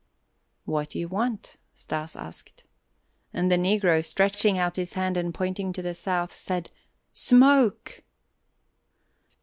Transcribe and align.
"What 0.65 0.89
do 0.89 0.97
you 0.97 1.07
want?" 1.07 1.57
Stas 1.75 2.15
asked. 2.15 2.65
And 3.33 3.51
the 3.51 3.55
negro, 3.55 4.03
stretching 4.03 4.57
out 4.57 4.75
his 4.75 4.93
hand 4.93 5.15
and 5.15 5.31
pointing 5.31 5.71
to 5.73 5.83
the 5.83 5.93
south, 5.93 6.35
said: 6.35 6.71
"Smoke!" 7.13 8.01